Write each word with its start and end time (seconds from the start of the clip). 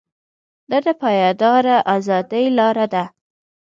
دا 0.69 0.77
د 0.85 0.87
پایداره 1.01 1.75
ازادۍ 1.95 2.45
لاره 2.57 2.85
ده. 2.93 3.03